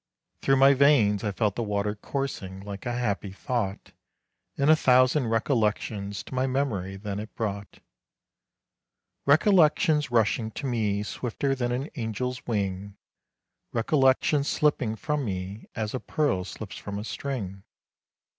[0.41, 3.91] Through my veins I felt the water coursing like a happy thought,
[4.57, 7.81] And a thousand recollections to my memory then it brought.
[9.27, 12.97] Recollections rushing to me swifter than an angel's wing,
[13.73, 17.61] Recollections slipping from me as a pearl slips from a string.